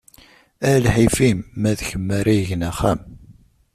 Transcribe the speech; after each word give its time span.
A 0.69 0.71
lḥif-im, 0.83 1.39
ma 1.61 1.71
d 1.77 1.79
kem 1.87 2.07
ara 2.17 2.31
igen 2.39 2.67
axxam! 2.69 2.99